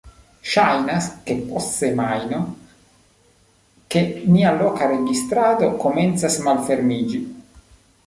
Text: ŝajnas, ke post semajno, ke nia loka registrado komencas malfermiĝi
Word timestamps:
ŝajnas, 0.51 1.09
ke 1.27 1.35
post 1.49 1.75
semajno, 1.81 2.39
ke 3.95 4.03
nia 4.33 4.57
loka 4.59 4.91
registrado 4.97 5.73
komencas 5.87 6.43
malfermiĝi 6.51 7.27